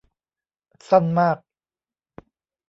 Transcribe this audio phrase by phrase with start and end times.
[0.89, 1.37] สั้นมาก